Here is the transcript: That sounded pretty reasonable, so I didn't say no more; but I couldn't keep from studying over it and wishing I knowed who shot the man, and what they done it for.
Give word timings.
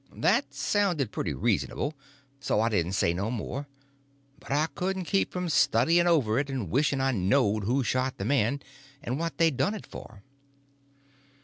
That 0.15 0.51
sounded 0.51 1.11
pretty 1.11 1.35
reasonable, 1.35 1.93
so 2.39 2.59
I 2.59 2.69
didn't 2.69 2.93
say 2.93 3.13
no 3.13 3.29
more; 3.29 3.67
but 4.39 4.51
I 4.51 4.65
couldn't 4.73 5.05
keep 5.05 5.31
from 5.31 5.47
studying 5.47 6.07
over 6.07 6.39
it 6.39 6.49
and 6.49 6.71
wishing 6.71 6.99
I 6.99 7.11
knowed 7.11 7.65
who 7.65 7.83
shot 7.83 8.17
the 8.17 8.25
man, 8.25 8.61
and 9.03 9.19
what 9.19 9.37
they 9.37 9.51
done 9.51 9.75
it 9.75 9.85
for. 9.85 10.23